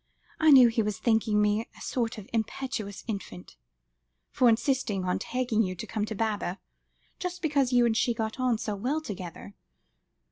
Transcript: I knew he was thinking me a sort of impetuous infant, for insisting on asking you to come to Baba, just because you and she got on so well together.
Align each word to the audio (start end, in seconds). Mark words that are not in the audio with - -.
I 0.39 0.49
knew 0.49 0.67
he 0.69 0.81
was 0.81 0.97
thinking 0.97 1.39
me 1.39 1.67
a 1.77 1.79
sort 1.79 2.17
of 2.17 2.27
impetuous 2.33 3.03
infant, 3.07 3.55
for 4.31 4.49
insisting 4.49 5.05
on 5.05 5.19
asking 5.31 5.61
you 5.61 5.75
to 5.75 5.85
come 5.85 6.05
to 6.05 6.15
Baba, 6.15 6.59
just 7.19 7.39
because 7.43 7.71
you 7.71 7.85
and 7.85 7.95
she 7.95 8.15
got 8.15 8.39
on 8.39 8.57
so 8.57 8.75
well 8.75 8.99
together. 9.01 9.53